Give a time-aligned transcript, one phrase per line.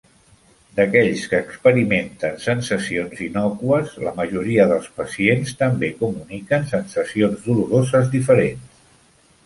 [0.77, 8.85] D'aquells que experimenten sensacions innòcues, la majoria dels pacients també comuniquen sensacions doloroses diferents.